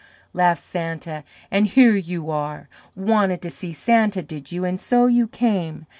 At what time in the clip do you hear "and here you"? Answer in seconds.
1.51-2.31